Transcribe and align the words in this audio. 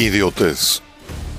Idiotes. 0.00 0.82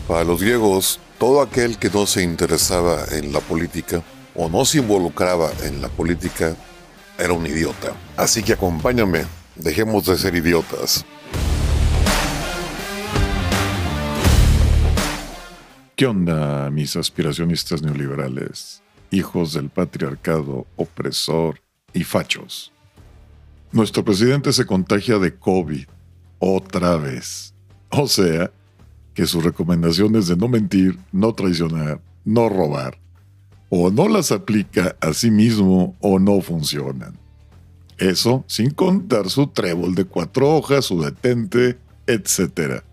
Para 0.07 0.23
los 0.23 0.39
griegos, 0.39 0.99
todo 1.17 1.41
aquel 1.41 1.79
que 1.79 1.89
no 1.89 2.05
se 2.05 2.21
interesaba 2.21 3.05
en 3.11 3.33
la 3.33 3.39
política 3.39 4.03
o 4.35 4.49
no 4.49 4.65
se 4.65 4.77
involucraba 4.77 5.49
en 5.63 5.81
la 5.81 5.89
política 5.89 6.55
era 7.17 7.33
un 7.33 7.47
idiota. 7.47 7.95
Así 8.15 8.43
que 8.43 8.53
acompáñame, 8.53 9.25
dejemos 9.55 10.05
de 10.05 10.15
ser 10.15 10.35
idiotas. 10.35 11.03
¿Qué 15.95 16.05
onda, 16.05 16.69
mis 16.69 16.95
aspiracionistas 16.95 17.81
neoliberales, 17.81 18.83
hijos 19.09 19.53
del 19.53 19.71
patriarcado 19.71 20.67
opresor 20.75 21.63
y 21.93 22.03
fachos? 22.03 22.71
Nuestro 23.71 24.05
presidente 24.05 24.53
se 24.53 24.67
contagia 24.67 25.17
de 25.17 25.33
COVID 25.33 25.87
otra 26.37 26.97
vez. 26.97 27.50
O 27.91 28.07
sea, 28.07 28.51
que 29.13 29.25
sus 29.25 29.43
recomendaciones 29.43 30.27
de 30.27 30.37
no 30.37 30.47
mentir, 30.47 30.97
no 31.11 31.33
traicionar, 31.33 32.01
no 32.23 32.49
robar, 32.49 32.97
o 33.69 33.91
no 33.91 34.07
las 34.07 34.31
aplica 34.31 34.95
a 35.01 35.13
sí 35.13 35.31
mismo 35.31 35.95
o 35.99 36.19
no 36.19 36.41
funcionan. 36.41 37.17
Eso 37.97 38.43
sin 38.47 38.71
contar 38.71 39.29
su 39.29 39.47
trébol 39.47 39.93
de 39.95 40.05
cuatro 40.05 40.55
hojas, 40.55 40.85
su 40.85 41.01
detente, 41.01 41.77
etc. 42.07 42.83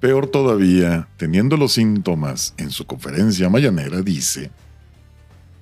Peor 0.00 0.28
todavía, 0.28 1.08
teniendo 1.16 1.56
los 1.56 1.72
síntomas 1.72 2.54
en 2.56 2.70
su 2.70 2.86
conferencia 2.86 3.48
mañanera, 3.48 4.02
dice 4.02 4.50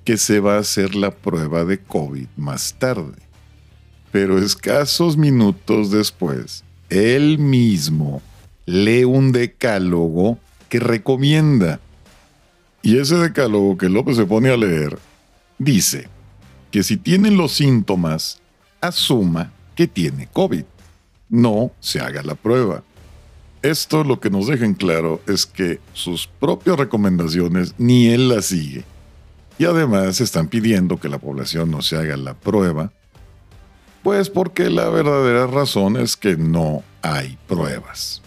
que 0.03 0.17
se 0.17 0.39
va 0.39 0.55
a 0.55 0.59
hacer 0.59 0.95
la 0.95 1.11
prueba 1.11 1.65
de 1.65 1.79
COVID 1.79 2.27
más 2.37 2.75
tarde 2.77 3.25
pero 4.15 4.37
escasos 4.37 5.17
minutos 5.17 5.91
después, 5.91 6.63
él 6.89 7.37
mismo 7.37 8.21
lee 8.65 9.03
un 9.03 9.31
decálogo 9.31 10.39
que 10.69 10.79
recomienda. 10.79 11.79
Y 12.81 12.97
ese 12.97 13.15
decálogo 13.15 13.77
que 13.77 13.89
López 13.89 14.17
se 14.17 14.25
pone 14.25 14.49
a 14.49 14.57
leer 14.57 14.97
dice 15.57 16.07
que 16.71 16.83
si 16.83 16.97
tiene 16.97 17.31
los 17.31 17.53
síntomas, 17.53 18.41
asuma 18.81 19.51
que 19.75 19.87
tiene 19.87 20.27
COVID. 20.31 20.63
No 21.29 21.71
se 21.79 21.99
haga 21.99 22.21
la 22.21 22.35
prueba. 22.35 22.83
Esto 23.61 24.03
lo 24.03 24.19
que 24.19 24.29
nos 24.29 24.47
deja 24.47 24.65
en 24.65 24.75
claro 24.75 25.21
es 25.27 25.45
que 25.45 25.79
sus 25.93 26.27
propias 26.27 26.77
recomendaciones 26.77 27.73
ni 27.77 28.07
él 28.09 28.29
las 28.29 28.45
sigue. 28.45 28.83
Y 29.57 29.65
además 29.65 30.21
están 30.21 30.47
pidiendo 30.47 30.97
que 30.97 31.09
la 31.09 31.17
población 31.17 31.71
no 31.71 31.81
se 31.81 31.95
haga 31.95 32.17
la 32.17 32.35
prueba 32.35 32.91
pues 34.05 34.29
porque 34.29 34.69
la 34.69 34.87
verdadera 34.89 35.47
razón 35.47 35.97
es 35.97 36.15
que 36.15 36.37
no 36.37 36.83
hay 37.01 37.39
pruebas. 37.47 38.21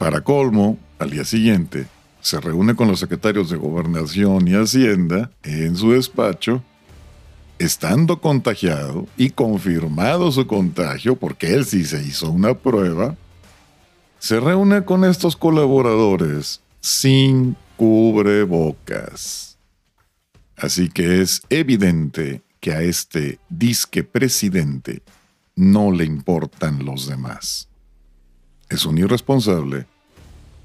Para 0.00 0.22
colmo, 0.22 0.78
al 0.98 1.10
día 1.10 1.26
siguiente, 1.26 1.86
se 2.22 2.40
reúne 2.40 2.74
con 2.74 2.88
los 2.88 3.00
secretarios 3.00 3.50
de 3.50 3.58
Gobernación 3.58 4.48
y 4.48 4.52
Hacienda 4.52 5.30
en 5.42 5.76
su 5.76 5.92
despacho, 5.92 6.64
estando 7.58 8.18
contagiado 8.18 9.06
y 9.18 9.28
confirmado 9.28 10.32
su 10.32 10.46
contagio, 10.46 11.16
porque 11.16 11.52
él 11.52 11.66
sí 11.66 11.84
se 11.84 12.02
hizo 12.02 12.30
una 12.30 12.54
prueba, 12.54 13.14
se 14.18 14.40
reúne 14.40 14.86
con 14.86 15.04
estos 15.04 15.36
colaboradores 15.36 16.62
sin 16.80 17.54
cubrebocas. 17.76 19.58
Así 20.56 20.88
que 20.88 21.20
es 21.20 21.42
evidente 21.50 22.40
que 22.58 22.72
a 22.72 22.80
este 22.80 23.38
disque 23.50 24.02
presidente 24.02 25.02
no 25.56 25.92
le 25.92 26.06
importan 26.06 26.86
los 26.86 27.06
demás. 27.06 27.68
Es 28.70 28.86
un 28.86 28.96
irresponsable 28.96 29.89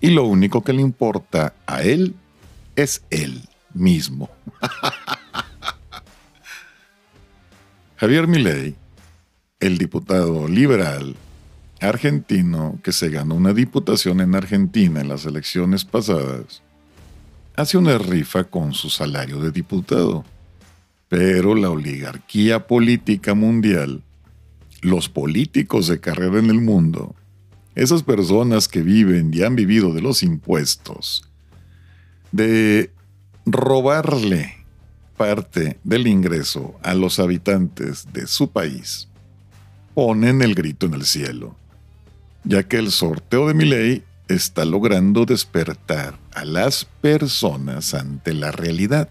y 0.01 0.09
lo 0.09 0.25
único 0.25 0.63
que 0.63 0.73
le 0.73 0.81
importa 0.81 1.53
a 1.65 1.81
él 1.83 2.15
es 2.75 3.03
él 3.09 3.41
mismo. 3.73 4.29
Javier 7.97 8.27
Milei, 8.27 8.75
el 9.59 9.77
diputado 9.77 10.47
liberal 10.47 11.15
argentino 11.79 12.79
que 12.83 12.91
se 12.91 13.09
ganó 13.09 13.35
una 13.35 13.53
diputación 13.53 14.21
en 14.21 14.35
Argentina 14.35 15.01
en 15.01 15.09
las 15.09 15.25
elecciones 15.25 15.85
pasadas, 15.85 16.61
hace 17.55 17.77
una 17.77 17.97
rifa 17.97 18.43
con 18.43 18.73
su 18.73 18.89
salario 18.89 19.39
de 19.39 19.51
diputado 19.51 20.25
pero 21.07 21.55
la 21.55 21.69
oligarquía 21.69 22.67
política 22.67 23.33
mundial, 23.35 24.01
los 24.81 25.09
políticos 25.09 25.87
de 25.87 25.99
carrera 25.99 26.39
en 26.39 26.49
el 26.49 26.61
mundo, 26.61 27.15
esas 27.75 28.03
personas 28.03 28.67
que 28.67 28.81
viven 28.81 29.31
y 29.33 29.43
han 29.43 29.55
vivido 29.55 29.93
de 29.93 30.01
los 30.01 30.23
impuestos, 30.23 31.29
de 32.31 32.91
robarle 33.45 34.65
parte 35.17 35.77
del 35.83 36.07
ingreso 36.07 36.75
a 36.81 36.93
los 36.93 37.19
habitantes 37.19 38.07
de 38.13 38.27
su 38.27 38.49
país, 38.49 39.09
ponen 39.93 40.41
el 40.41 40.55
grito 40.55 40.85
en 40.85 40.93
el 40.93 41.05
cielo, 41.05 41.55
ya 42.43 42.63
que 42.63 42.77
el 42.77 42.91
sorteo 42.91 43.47
de 43.47 43.53
mi 43.53 43.65
ley 43.65 44.03
está 44.27 44.65
logrando 44.65 45.25
despertar 45.25 46.17
a 46.33 46.45
las 46.45 46.85
personas 47.01 47.93
ante 47.93 48.33
la 48.33 48.51
realidad. 48.51 49.09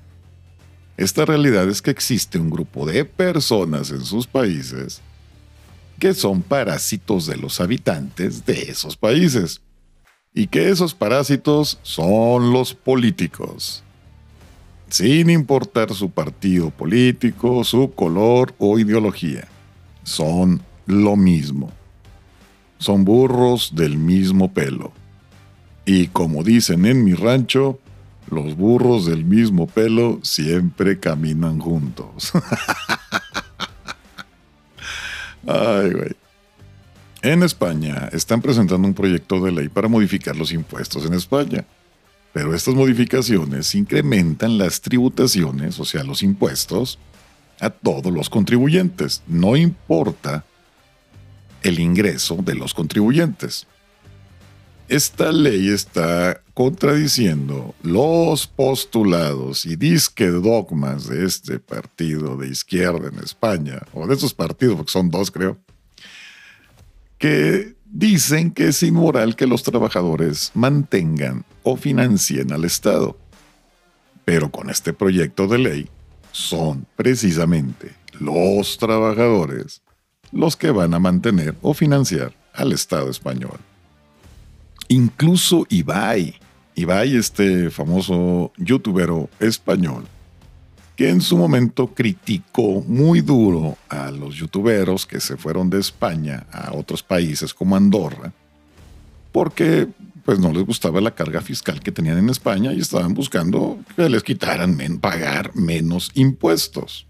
Esta 0.96 1.24
realidad 1.24 1.68
es 1.68 1.82
que 1.82 1.90
existe 1.90 2.38
un 2.38 2.50
grupo 2.50 2.86
de 2.86 3.04
personas 3.04 3.90
en 3.90 4.04
sus 4.04 4.26
países 4.26 5.02
que 5.98 6.14
son 6.14 6.42
parásitos 6.42 7.26
de 7.26 7.36
los 7.36 7.60
habitantes 7.60 8.44
de 8.46 8.62
esos 8.62 8.96
países. 8.96 9.60
Y 10.32 10.48
que 10.48 10.68
esos 10.68 10.94
parásitos 10.94 11.78
son 11.82 12.52
los 12.52 12.74
políticos. 12.74 13.84
Sin 14.88 15.30
importar 15.30 15.92
su 15.94 16.10
partido 16.10 16.70
político, 16.70 17.64
su 17.64 17.92
color 17.94 18.54
o 18.58 18.78
ideología. 18.78 19.48
Son 20.02 20.60
lo 20.86 21.16
mismo. 21.16 21.72
Son 22.78 23.04
burros 23.04 23.72
del 23.74 23.96
mismo 23.96 24.52
pelo. 24.52 24.92
Y 25.86 26.08
como 26.08 26.42
dicen 26.42 26.86
en 26.86 27.04
mi 27.04 27.14
rancho, 27.14 27.78
los 28.30 28.56
burros 28.56 29.06
del 29.06 29.24
mismo 29.24 29.66
pelo 29.66 30.18
siempre 30.22 30.98
caminan 30.98 31.58
juntos. 31.58 32.32
Ay, 35.46 35.90
güey. 35.90 36.16
En 37.22 37.42
España 37.42 38.10
están 38.12 38.42
presentando 38.42 38.86
un 38.86 38.94
proyecto 38.94 39.40
de 39.40 39.50
ley 39.50 39.68
para 39.68 39.88
modificar 39.88 40.36
los 40.36 40.52
impuestos 40.52 41.06
en 41.06 41.14
España. 41.14 41.64
Pero 42.34 42.54
estas 42.54 42.74
modificaciones 42.74 43.74
incrementan 43.74 44.58
las 44.58 44.80
tributaciones, 44.80 45.78
o 45.78 45.84
sea, 45.84 46.02
los 46.02 46.22
impuestos, 46.22 46.98
a 47.60 47.70
todos 47.70 48.12
los 48.12 48.28
contribuyentes. 48.28 49.22
No 49.26 49.56
importa 49.56 50.44
el 51.62 51.78
ingreso 51.78 52.36
de 52.36 52.56
los 52.56 52.74
contribuyentes 52.74 53.66
esta 54.88 55.32
ley 55.32 55.68
está 55.68 56.42
contradiciendo 56.52 57.74
los 57.82 58.46
postulados 58.46 59.66
y 59.66 59.76
disque 59.76 60.26
dogmas 60.26 61.08
de 61.08 61.24
este 61.24 61.58
partido 61.58 62.36
de 62.36 62.48
izquierda 62.48 63.08
en 63.08 63.18
España, 63.18 63.82
o 63.92 64.06
de 64.06 64.14
esos 64.14 64.34
partidos, 64.34 64.76
porque 64.76 64.92
son 64.92 65.10
dos 65.10 65.30
creo, 65.30 65.58
que 67.18 67.74
dicen 67.86 68.50
que 68.50 68.68
es 68.68 68.82
inmoral 68.82 69.36
que 69.36 69.46
los 69.46 69.62
trabajadores 69.62 70.50
mantengan 70.54 71.44
o 71.62 71.76
financien 71.76 72.52
al 72.52 72.64
Estado. 72.64 73.16
Pero 74.24 74.50
con 74.50 74.70
este 74.70 74.92
proyecto 74.92 75.46
de 75.48 75.58
ley 75.58 75.88
son 76.32 76.86
precisamente 76.96 77.94
los 78.20 78.78
trabajadores 78.78 79.82
los 80.32 80.56
que 80.56 80.70
van 80.70 80.94
a 80.94 80.98
mantener 80.98 81.54
o 81.62 81.74
financiar 81.74 82.34
al 82.52 82.72
Estado 82.72 83.10
español. 83.10 83.58
Incluso 84.88 85.66
Ibai, 85.70 86.34
Ibai, 86.74 87.16
este 87.16 87.70
famoso 87.70 88.52
youtuber 88.56 89.10
español, 89.40 90.04
que 90.96 91.08
en 91.08 91.20
su 91.20 91.36
momento 91.36 91.94
criticó 91.94 92.82
muy 92.82 93.20
duro 93.20 93.76
a 93.88 94.10
los 94.10 94.36
youtuberos 94.36 95.06
que 95.06 95.20
se 95.20 95.36
fueron 95.36 95.70
de 95.70 95.80
España 95.80 96.46
a 96.52 96.72
otros 96.74 97.02
países 97.02 97.54
como 97.54 97.76
Andorra, 97.76 98.32
porque 99.32 99.88
pues 100.24 100.38
no 100.38 100.52
les 100.52 100.64
gustaba 100.64 101.00
la 101.00 101.14
carga 101.14 101.40
fiscal 101.40 101.80
que 101.80 101.92
tenían 101.92 102.18
en 102.18 102.30
España 102.30 102.72
y 102.72 102.80
estaban 102.80 103.14
buscando 103.14 103.78
que 103.96 104.08
les 104.08 104.22
quitaran 104.22 104.76
pagar 104.98 105.54
menos 105.54 106.10
impuestos. 106.14 107.06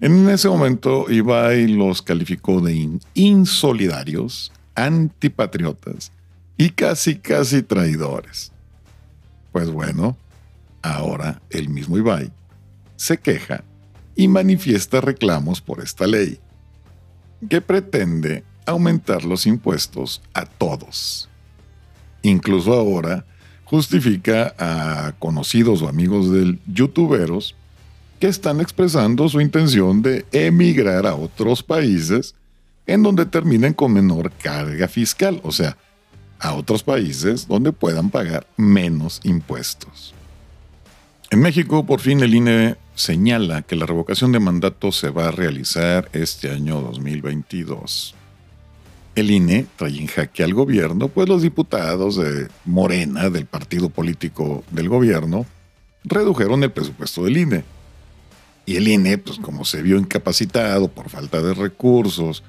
En 0.00 0.28
ese 0.28 0.48
momento 0.48 1.10
Ibai 1.10 1.66
los 1.68 2.02
calificó 2.02 2.60
de 2.60 2.98
insolidarios, 3.14 4.52
antipatriotas 4.74 6.12
y 6.56 6.70
casi, 6.70 7.16
casi 7.16 7.62
traidores. 7.62 8.52
Pues 9.52 9.70
bueno, 9.70 10.16
ahora 10.82 11.40
el 11.50 11.68
mismo 11.68 11.96
Ibai 11.96 12.30
se 12.96 13.18
queja 13.18 13.64
y 14.16 14.28
manifiesta 14.28 15.00
reclamos 15.00 15.60
por 15.60 15.80
esta 15.80 16.06
ley, 16.06 16.38
que 17.48 17.60
pretende 17.60 18.44
aumentar 18.66 19.24
los 19.24 19.46
impuestos 19.46 20.22
a 20.32 20.46
todos. 20.46 21.28
incluso 22.22 22.72
ahora, 22.72 23.26
justifica 23.64 24.54
a 24.58 25.12
conocidos 25.18 25.82
o 25.82 25.88
amigos 25.88 26.30
del 26.32 26.58
youtuberos 26.66 27.54
que 28.18 28.28
están 28.28 28.60
expresando 28.60 29.28
su 29.28 29.40
intención 29.40 30.00
de 30.00 30.24
emigrar 30.32 31.06
a 31.06 31.14
otros 31.14 31.62
países 31.62 32.34
en 32.86 33.02
donde 33.02 33.26
terminen 33.26 33.74
con 33.74 33.92
menor 33.92 34.30
carga 34.32 34.88
fiscal, 34.88 35.40
o 35.42 35.52
sea, 35.52 35.76
a 36.38 36.54
otros 36.54 36.82
países 36.82 37.48
donde 37.48 37.72
puedan 37.72 38.10
pagar 38.10 38.46
menos 38.56 39.20
impuestos. 39.24 40.14
En 41.30 41.40
México, 41.40 41.84
por 41.84 42.00
fin 42.00 42.22
el 42.22 42.34
INE 42.34 42.76
señala 42.94 43.62
que 43.62 43.76
la 43.76 43.86
revocación 43.86 44.32
de 44.32 44.40
mandato 44.40 44.92
se 44.92 45.10
va 45.10 45.28
a 45.28 45.30
realizar 45.32 46.08
este 46.12 46.50
año 46.50 46.80
2022. 46.80 48.14
El 49.14 49.30
INE 49.30 49.66
trae 49.76 49.98
en 49.98 50.06
jaque 50.06 50.42
al 50.42 50.54
gobierno, 50.54 51.08
pues 51.08 51.28
los 51.28 51.42
diputados 51.42 52.16
de 52.16 52.48
Morena, 52.64 53.30
del 53.30 53.46
partido 53.46 53.88
político 53.88 54.64
del 54.70 54.88
gobierno, 54.88 55.46
redujeron 56.04 56.62
el 56.62 56.72
presupuesto 56.72 57.24
del 57.24 57.36
INE. 57.36 57.64
Y 58.66 58.76
el 58.76 58.88
INE, 58.88 59.18
pues 59.18 59.38
como 59.38 59.64
se 59.64 59.82
vio 59.82 59.98
incapacitado 59.98 60.88
por 60.88 61.10
falta 61.10 61.42
de 61.42 61.54
recursos, 61.54 62.42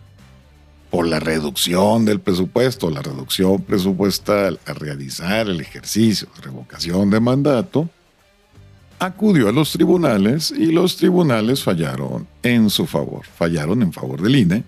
por 0.96 1.10
la 1.10 1.20
reducción 1.20 2.06
del 2.06 2.22
presupuesto, 2.22 2.90
la 2.90 3.02
reducción 3.02 3.62
presupuestal 3.64 4.62
a 4.66 4.72
realizar 4.72 5.50
el 5.50 5.60
ejercicio 5.60 6.30
de 6.34 6.44
revocación 6.44 7.10
de 7.10 7.20
mandato, 7.20 7.90
acudió 8.98 9.50
a 9.50 9.52
los 9.52 9.74
tribunales 9.74 10.52
y 10.52 10.68
los 10.68 10.96
tribunales 10.96 11.62
fallaron 11.62 12.26
en 12.44 12.70
su 12.70 12.86
favor, 12.86 13.26
fallaron 13.26 13.82
en 13.82 13.92
favor 13.92 14.22
del 14.22 14.38
INE 14.38 14.64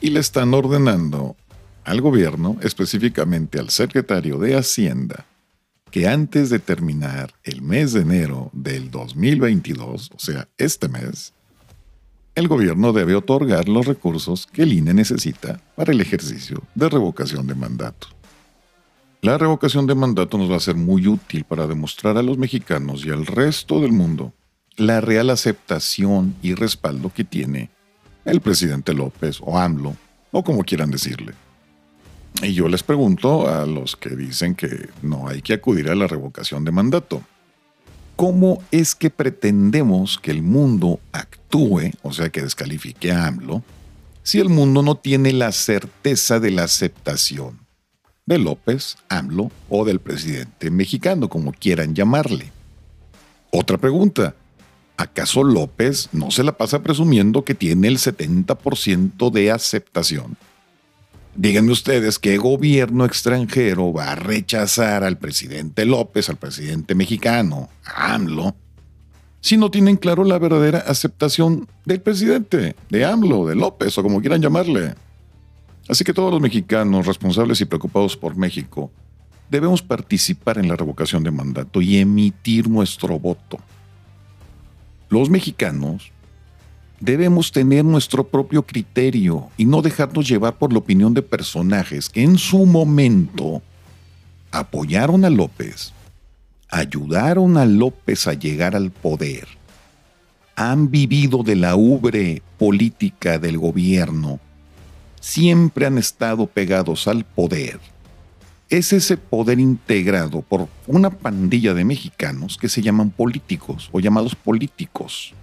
y 0.00 0.10
le 0.10 0.18
están 0.18 0.52
ordenando 0.54 1.36
al 1.84 2.00
gobierno, 2.00 2.56
específicamente 2.60 3.60
al 3.60 3.70
secretario 3.70 4.40
de 4.40 4.56
Hacienda, 4.56 5.24
que 5.92 6.08
antes 6.08 6.50
de 6.50 6.58
terminar 6.58 7.32
el 7.44 7.62
mes 7.62 7.92
de 7.92 8.00
enero 8.00 8.50
del 8.52 8.90
2022, 8.90 10.10
o 10.16 10.18
sea, 10.18 10.48
este 10.58 10.88
mes, 10.88 11.32
el 12.34 12.48
gobierno 12.48 12.92
debe 12.92 13.14
otorgar 13.14 13.68
los 13.68 13.86
recursos 13.86 14.46
que 14.46 14.62
el 14.62 14.72
INE 14.72 14.94
necesita 14.94 15.60
para 15.76 15.92
el 15.92 16.00
ejercicio 16.00 16.62
de 16.74 16.88
revocación 16.88 17.46
de 17.46 17.54
mandato. 17.54 18.08
La 19.22 19.38
revocación 19.38 19.86
de 19.86 19.94
mandato 19.94 20.36
nos 20.36 20.50
va 20.50 20.56
a 20.56 20.60
ser 20.60 20.74
muy 20.74 21.06
útil 21.06 21.44
para 21.44 21.66
demostrar 21.66 22.18
a 22.18 22.22
los 22.22 22.36
mexicanos 22.36 23.06
y 23.06 23.10
al 23.10 23.24
resto 23.24 23.80
del 23.80 23.92
mundo 23.92 24.34
la 24.76 25.00
real 25.00 25.30
aceptación 25.30 26.34
y 26.42 26.54
respaldo 26.54 27.10
que 27.14 27.24
tiene 27.24 27.70
el 28.24 28.40
presidente 28.40 28.92
López 28.92 29.38
o 29.40 29.56
AMLO, 29.56 29.96
o 30.32 30.42
como 30.42 30.64
quieran 30.64 30.90
decirle. 30.90 31.34
Y 32.42 32.52
yo 32.52 32.68
les 32.68 32.82
pregunto 32.82 33.48
a 33.48 33.64
los 33.64 33.96
que 33.96 34.10
dicen 34.10 34.54
que 34.54 34.88
no 35.02 35.28
hay 35.28 35.40
que 35.40 35.54
acudir 35.54 35.88
a 35.88 35.94
la 35.94 36.08
revocación 36.08 36.64
de 36.64 36.72
mandato. 36.72 37.22
¿Cómo 38.16 38.62
es 38.70 38.94
que 38.94 39.10
pretendemos 39.10 40.18
que 40.18 40.30
el 40.30 40.42
mundo 40.42 41.00
actúe, 41.12 41.90
o 42.02 42.12
sea, 42.12 42.30
que 42.30 42.42
descalifique 42.42 43.10
a 43.10 43.26
AMLO, 43.26 43.62
si 44.22 44.38
el 44.38 44.48
mundo 44.48 44.82
no 44.82 44.96
tiene 44.96 45.32
la 45.32 45.50
certeza 45.52 46.38
de 46.40 46.50
la 46.50 46.64
aceptación 46.64 47.58
de 48.26 48.38
López, 48.38 48.96
AMLO 49.08 49.50
o 49.68 49.84
del 49.84 50.00
presidente 50.00 50.70
mexicano, 50.70 51.28
como 51.28 51.52
quieran 51.52 51.94
llamarle? 51.94 52.52
Otra 53.50 53.78
pregunta. 53.78 54.34
¿Acaso 54.96 55.42
López 55.42 56.08
no 56.12 56.30
se 56.30 56.44
la 56.44 56.56
pasa 56.56 56.82
presumiendo 56.82 57.44
que 57.44 57.54
tiene 57.54 57.88
el 57.88 57.98
70% 57.98 59.30
de 59.30 59.50
aceptación? 59.50 60.36
Díganme 61.36 61.72
ustedes 61.72 62.20
qué 62.20 62.36
gobierno 62.36 63.04
extranjero 63.04 63.92
va 63.92 64.12
a 64.12 64.14
rechazar 64.14 65.02
al 65.02 65.18
presidente 65.18 65.84
López, 65.84 66.28
al 66.28 66.36
presidente 66.36 66.94
mexicano, 66.94 67.68
a 67.84 68.14
AMLO, 68.14 68.54
si 69.40 69.56
no 69.56 69.68
tienen 69.68 69.96
claro 69.96 70.22
la 70.22 70.38
verdadera 70.38 70.78
aceptación 70.78 71.66
del 71.84 72.00
presidente, 72.00 72.76
de 72.88 73.04
AMLO, 73.04 73.46
de 73.46 73.56
López 73.56 73.98
o 73.98 74.02
como 74.04 74.20
quieran 74.20 74.40
llamarle. 74.40 74.94
Así 75.88 76.04
que 76.04 76.14
todos 76.14 76.30
los 76.30 76.40
mexicanos 76.40 77.04
responsables 77.04 77.60
y 77.60 77.64
preocupados 77.64 78.16
por 78.16 78.36
México 78.36 78.92
debemos 79.50 79.82
participar 79.82 80.58
en 80.58 80.68
la 80.68 80.76
revocación 80.76 81.24
de 81.24 81.32
mandato 81.32 81.82
y 81.82 81.98
emitir 81.98 82.68
nuestro 82.68 83.18
voto. 83.18 83.58
Los 85.10 85.28
mexicanos 85.28 86.12
debemos 87.04 87.52
tener 87.52 87.84
nuestro 87.84 88.26
propio 88.26 88.62
criterio 88.62 89.50
y 89.58 89.66
no 89.66 89.82
dejarnos 89.82 90.26
llevar 90.26 90.56
por 90.56 90.72
la 90.72 90.78
opinión 90.78 91.12
de 91.12 91.20
personajes 91.20 92.08
que 92.08 92.22
en 92.22 92.38
su 92.38 92.64
momento 92.64 93.62
apoyaron 94.50 95.24
a 95.26 95.30
López, 95.30 95.92
ayudaron 96.70 97.58
a 97.58 97.66
López 97.66 98.26
a 98.26 98.32
llegar 98.32 98.74
al 98.74 98.90
poder, 98.90 99.46
han 100.56 100.90
vivido 100.90 101.42
de 101.42 101.56
la 101.56 101.76
ubre 101.76 102.42
política 102.58 103.38
del 103.38 103.58
gobierno, 103.58 104.40
siempre 105.20 105.84
han 105.84 105.98
estado 105.98 106.46
pegados 106.46 107.06
al 107.06 107.24
poder. 107.24 107.80
Es 108.70 108.94
ese 108.94 109.18
poder 109.18 109.60
integrado 109.60 110.40
por 110.40 110.68
una 110.86 111.10
pandilla 111.10 111.74
de 111.74 111.84
mexicanos 111.84 112.56
que 112.56 112.70
se 112.70 112.80
llaman 112.80 113.10
políticos 113.10 113.90
o 113.92 114.00
llamados 114.00 114.34
políticos 114.34 115.34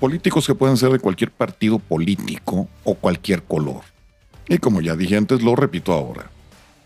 políticos 0.00 0.46
que 0.46 0.54
pueden 0.54 0.78
ser 0.78 0.90
de 0.90 0.98
cualquier 0.98 1.30
partido 1.30 1.78
político 1.78 2.66
o 2.82 2.94
cualquier 2.94 3.42
color. 3.42 3.82
Y 4.48 4.58
como 4.58 4.80
ya 4.80 4.96
dije 4.96 5.16
antes, 5.16 5.42
lo 5.42 5.54
repito 5.54 5.92
ahora. 5.92 6.30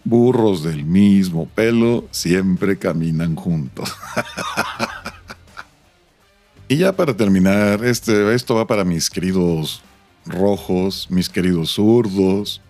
Burros 0.02 0.64
del 0.64 0.84
mismo 0.84 1.46
pelo 1.46 2.06
siempre 2.11 2.76
caminan 2.76 3.37
juntos. 3.37 3.94
y 6.69 6.76
ya 6.76 6.93
para 6.93 7.16
terminar, 7.16 7.84
este, 7.84 8.34
esto 8.34 8.56
va 8.56 8.66
para 8.66 8.84
mis 8.84 9.08
queridos 9.08 9.81
rojos, 10.26 11.06
mis 11.08 11.28
queridos 11.28 11.70
zurdos, 11.70 12.60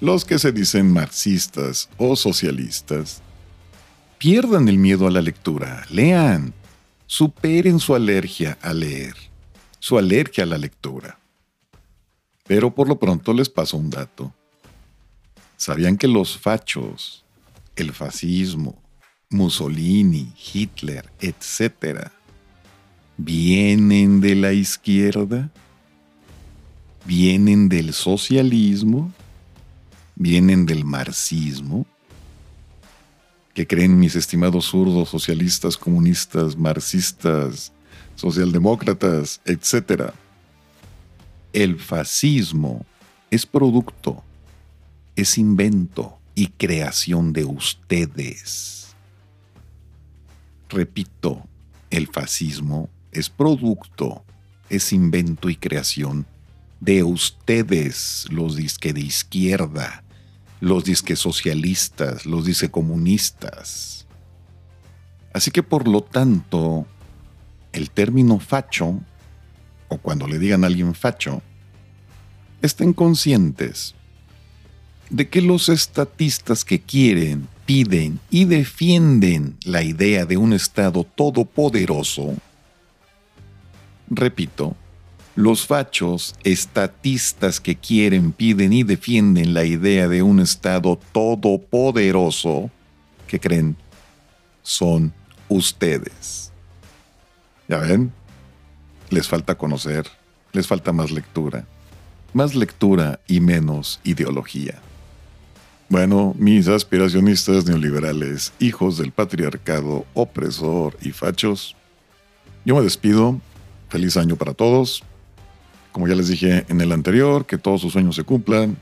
los 0.00 0.24
que 0.24 0.38
se 0.38 0.52
dicen 0.52 0.92
marxistas 0.92 1.90
o 1.98 2.16
socialistas. 2.16 3.20
Pierdan 4.18 4.68
el 4.68 4.78
miedo 4.78 5.06
a 5.06 5.10
la 5.10 5.20
lectura, 5.20 5.84
lean, 5.90 6.54
superen 7.06 7.78
su 7.78 7.94
alergia 7.94 8.56
a 8.62 8.72
leer 8.72 9.14
su 9.78 9.98
alergia 9.98 10.44
a 10.44 10.46
la 10.46 10.58
lectura. 10.58 11.18
Pero 12.46 12.74
por 12.74 12.88
lo 12.88 12.98
pronto 12.98 13.32
les 13.32 13.48
paso 13.48 13.76
un 13.76 13.90
dato. 13.90 14.32
¿Sabían 15.56 15.96
que 15.96 16.06
los 16.06 16.38
fachos, 16.38 17.24
el 17.74 17.92
fascismo, 17.92 18.80
Mussolini, 19.30 20.32
Hitler, 20.52 21.10
etcétera, 21.20 22.12
vienen 23.16 24.20
de 24.20 24.34
la 24.34 24.52
izquierda? 24.52 25.50
¿Vienen 27.04 27.68
del 27.68 27.92
socialismo? 27.92 29.12
¿Vienen 30.14 30.66
del 30.66 30.84
marxismo? 30.84 31.86
¿Qué 33.54 33.66
creen 33.66 33.98
mis 33.98 34.16
estimados 34.16 34.66
zurdos, 34.66 35.08
socialistas, 35.08 35.76
comunistas, 35.76 36.56
marxistas, 36.56 37.72
socialdemócratas, 38.16 39.40
etc. 39.44 40.10
El 41.52 41.78
fascismo 41.78 42.84
es 43.30 43.46
producto, 43.46 44.24
es 45.14 45.38
invento 45.38 46.18
y 46.34 46.48
creación 46.48 47.32
de 47.32 47.44
ustedes. 47.44 48.94
Repito, 50.68 51.46
el 51.90 52.08
fascismo 52.08 52.90
es 53.12 53.30
producto, 53.30 54.24
es 54.68 54.92
invento 54.92 55.48
y 55.48 55.56
creación 55.56 56.26
de 56.80 57.02
ustedes, 57.02 58.26
los 58.30 58.56
disque 58.56 58.92
de 58.92 59.00
izquierda, 59.00 60.04
los 60.60 60.84
disque 60.84 61.16
socialistas, 61.16 62.26
los 62.26 62.44
disque 62.44 62.70
comunistas. 62.70 64.06
Así 65.32 65.50
que 65.50 65.62
por 65.62 65.86
lo 65.86 66.02
tanto, 66.02 66.86
el 67.76 67.90
término 67.90 68.38
facho, 68.38 69.00
o 69.88 69.98
cuando 69.98 70.26
le 70.26 70.38
digan 70.38 70.64
a 70.64 70.66
alguien 70.66 70.94
facho, 70.94 71.42
estén 72.62 72.92
conscientes 72.92 73.94
de 75.10 75.28
que 75.28 75.40
los 75.40 75.68
estatistas 75.68 76.64
que 76.64 76.80
quieren, 76.80 77.46
piden 77.66 78.18
y 78.30 78.44
defienden 78.44 79.56
la 79.64 79.82
idea 79.82 80.24
de 80.24 80.36
un 80.36 80.52
Estado 80.52 81.04
todopoderoso, 81.04 82.34
repito, 84.08 84.74
los 85.34 85.66
fachos 85.66 86.34
estatistas 86.44 87.60
que 87.60 87.76
quieren, 87.76 88.32
piden 88.32 88.72
y 88.72 88.84
defienden 88.84 89.52
la 89.52 89.64
idea 89.64 90.08
de 90.08 90.22
un 90.22 90.40
Estado 90.40 90.98
todopoderoso, 91.12 92.70
que 93.28 93.38
creen, 93.38 93.76
son 94.62 95.12
ustedes. 95.48 96.52
Ya 97.68 97.78
ven, 97.78 98.12
les 99.10 99.28
falta 99.28 99.56
conocer, 99.56 100.06
les 100.52 100.66
falta 100.66 100.92
más 100.92 101.10
lectura, 101.10 101.66
más 102.32 102.54
lectura 102.54 103.20
y 103.26 103.40
menos 103.40 104.00
ideología. 104.04 104.80
Bueno, 105.88 106.34
mis 106.36 106.66
aspiracionistas 106.66 107.66
neoliberales, 107.66 108.52
hijos 108.58 108.98
del 108.98 109.12
patriarcado, 109.12 110.04
opresor 110.14 110.96
y 111.00 111.12
fachos, 111.12 111.76
yo 112.66 112.74
me 112.74 112.82
despido. 112.82 113.40
Feliz 113.88 114.16
año 114.16 114.34
para 114.34 114.52
todos. 114.52 115.04
Como 115.92 116.08
ya 116.08 116.16
les 116.16 116.26
dije 116.26 116.66
en 116.68 116.80
el 116.80 116.90
anterior, 116.90 117.46
que 117.46 117.56
todos 117.56 117.80
sus 117.80 117.92
sueños 117.92 118.16
se 118.16 118.24
cumplan. 118.24 118.76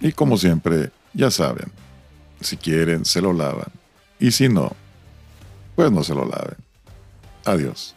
Y 0.00 0.12
como 0.12 0.38
siempre, 0.38 0.90
ya 1.12 1.30
saben, 1.30 1.70
si 2.40 2.56
quieren, 2.56 3.04
se 3.04 3.20
lo 3.20 3.34
lavan. 3.34 3.70
Y 4.18 4.30
si 4.30 4.48
no, 4.48 4.72
pues 5.76 5.92
no 5.92 6.02
se 6.02 6.14
lo 6.14 6.24
laven. 6.24 6.56
Adiós. 7.48 7.94